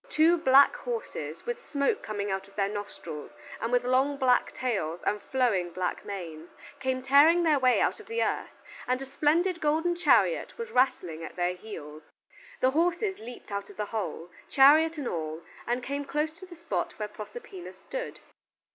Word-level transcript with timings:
Two 0.09 0.35
black 0.35 0.75
horses, 0.77 1.45
with 1.45 1.63
smoke 1.71 2.01
coming 2.01 2.31
out 2.31 2.47
of 2.47 2.55
their 2.55 2.67
nostrils 2.67 3.35
and 3.61 3.71
with 3.71 3.83
long 3.85 4.17
black 4.17 4.51
tails 4.51 4.99
and 5.03 5.21
flowing 5.21 5.69
black 5.71 6.03
manes, 6.03 6.49
came 6.79 7.03
tearing 7.03 7.43
their 7.43 7.59
way 7.59 7.79
out 7.79 7.99
of 7.99 8.07
the 8.07 8.23
earth, 8.23 8.63
and 8.87 8.99
a 8.99 9.05
splendid 9.05 9.61
golden 9.61 9.95
chariot 9.95 10.57
was 10.57 10.71
rattling 10.71 11.23
at 11.23 11.35
their 11.35 11.53
heels. 11.53 12.01
The 12.61 12.71
horses 12.71 13.19
leaped 13.19 13.51
out 13.51 13.69
of 13.69 13.77
the 13.77 13.85
hole, 13.93 14.31
chariot 14.49 14.97
and 14.97 15.07
all, 15.07 15.43
and 15.67 15.83
came 15.83 16.03
close 16.03 16.31
to 16.39 16.47
the 16.47 16.55
spot 16.55 16.93
where 16.97 17.07
Proserpina 17.07 17.71
stood. 17.71 18.21